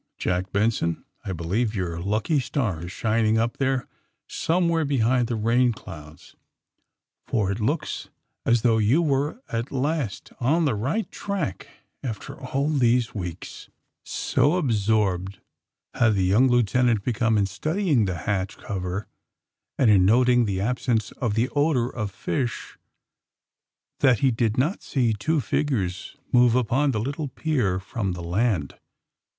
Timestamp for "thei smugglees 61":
13.75-14.33